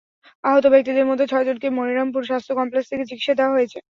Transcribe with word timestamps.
আহত 0.43 0.65
ব্যক্তিদের 0.67 1.05
মধ্যে 1.09 1.25
ছয়জনকে 1.27 1.67
মনিরামপুর 1.77 2.21
স্বাস্থ্য 2.23 2.53
কমপ্লেক্স 2.55 2.89
থেকে 2.91 3.03
চিকিৎসা 3.05 3.33
দেওয়া 3.35 3.55
হয়েছে। 3.55 3.77